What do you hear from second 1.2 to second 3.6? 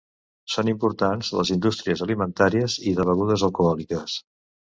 les indústries alimentàries i de begudes